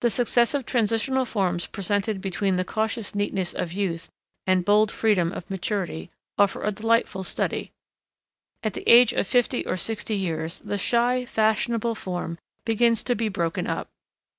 [0.00, 4.08] The successive transitional forms presented between the cautious neatness of youth
[4.46, 7.70] and bold freedom of maturity offer a delightful study.
[8.62, 13.28] At the age of fifty or sixty years, the shy, fashionable form begins to be
[13.28, 13.90] broken up.